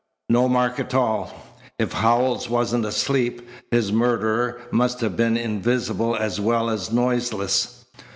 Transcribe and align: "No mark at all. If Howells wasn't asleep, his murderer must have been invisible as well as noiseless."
"No 0.29 0.49
mark 0.49 0.79
at 0.79 0.95
all. 0.95 1.31
If 1.77 1.93
Howells 1.93 2.49
wasn't 2.49 2.85
asleep, 2.85 3.47
his 3.69 3.91
murderer 3.91 4.59
must 4.71 4.99
have 5.01 5.15
been 5.15 5.37
invisible 5.37 6.15
as 6.15 6.39
well 6.39 6.71
as 6.71 6.91
noiseless." 6.91 7.85